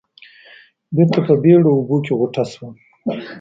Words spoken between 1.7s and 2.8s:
اوبو کې غوټه شوم.